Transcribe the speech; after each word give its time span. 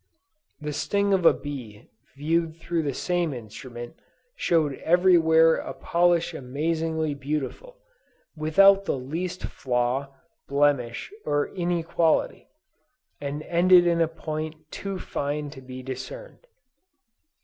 The 0.59 0.73
sting 0.73 1.13
of 1.13 1.27
a 1.27 1.33
bee 1.35 1.87
viewed 2.17 2.55
through 2.55 2.81
the 2.81 2.91
same 2.95 3.35
instrument, 3.35 3.97
showed 4.35 4.79
everywhere 4.79 5.57
a 5.57 5.75
polish 5.75 6.33
amazingly 6.33 7.13
beautiful, 7.13 7.77
without 8.35 8.85
the 8.85 8.97
least 8.97 9.43
flaw, 9.43 10.09
blemish, 10.47 11.11
or 11.23 11.49
inequality, 11.53 12.47
and 13.19 13.43
ended 13.43 13.85
in 13.85 14.01
a 14.01 14.07
point 14.07 14.55
too 14.71 14.97
fine 14.97 15.51
to 15.51 15.61
be 15.61 15.83
discerned." 15.83 16.47